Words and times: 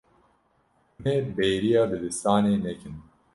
Hûn 1.01 1.07
ê 1.29 1.31
bêriya 1.35 1.83
dibistanê 1.91 2.55
nekin. 2.65 2.95